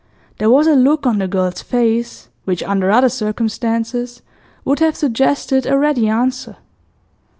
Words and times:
There 0.39 0.49
was 0.49 0.65
a 0.65 0.73
look 0.73 1.05
on 1.05 1.19
the 1.19 1.27
girl's 1.27 1.61
face 1.61 2.29
which, 2.45 2.63
under 2.63 2.89
other 2.89 3.07
circumstances, 3.07 4.23
would 4.65 4.79
have 4.79 4.95
suggested 4.95 5.67
a 5.67 5.77
ready 5.77 6.07
answer. 6.07 6.57